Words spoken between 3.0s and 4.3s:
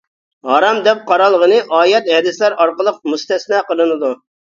مۇستەسنا قىلىنىدۇ.